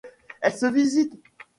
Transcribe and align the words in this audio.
Elle 0.41 0.55
se 0.57 0.65
visite. 0.65 1.13